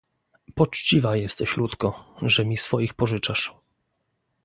[0.55, 3.53] "Poczciwa jesteś Ludko, że mi swoich pożyczasz."